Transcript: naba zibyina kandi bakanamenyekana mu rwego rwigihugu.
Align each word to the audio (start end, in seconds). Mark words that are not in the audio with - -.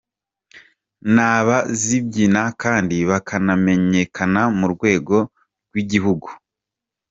naba 1.15 1.57
zibyina 1.81 2.41
kandi 2.63 2.97
bakanamenyekana 3.09 4.41
mu 4.57 4.65
rwego 4.73 5.15
rwigihugu. 5.67 6.29